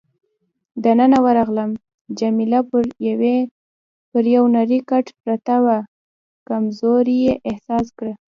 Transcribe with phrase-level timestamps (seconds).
[0.83, 1.71] دننه ورغلم،
[2.19, 2.59] جميله
[4.13, 5.77] پر یو نرۍ کټ پرته وه،
[6.49, 8.13] کمزوري یې احساس کړه.